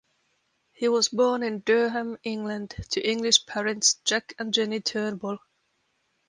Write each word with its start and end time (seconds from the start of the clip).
He 0.71 0.87
was 0.89 1.09
born 1.09 1.43
in 1.43 1.59
Durham, 1.59 2.17
England, 2.23 2.69
to 2.89 3.07
English 3.07 3.45
parents 3.45 3.99
Jack 4.03 4.33
and 4.39 4.51
Jenny 4.51 4.79
Turnbull. 4.81 5.37